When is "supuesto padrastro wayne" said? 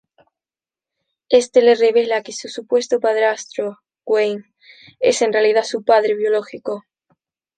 2.49-4.51